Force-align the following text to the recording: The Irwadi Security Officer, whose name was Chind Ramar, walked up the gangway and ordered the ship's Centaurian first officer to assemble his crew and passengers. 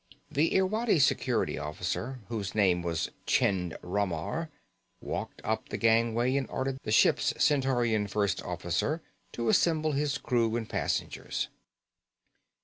The 0.31 0.57
Irwadi 0.57 0.97
Security 0.97 1.59
Officer, 1.59 2.21
whose 2.27 2.55
name 2.55 2.81
was 2.81 3.11
Chind 3.27 3.77
Ramar, 3.83 4.49
walked 4.99 5.41
up 5.45 5.69
the 5.69 5.77
gangway 5.77 6.35
and 6.37 6.49
ordered 6.49 6.79
the 6.81 6.91
ship's 6.91 7.35
Centaurian 7.37 8.07
first 8.07 8.41
officer 8.41 9.03
to 9.33 9.47
assemble 9.47 9.91
his 9.91 10.17
crew 10.17 10.55
and 10.55 10.67
passengers. 10.67 11.49